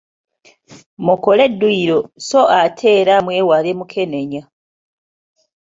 [1.05, 4.43] Mukole dduyiro so ate era mwewale mukenenya.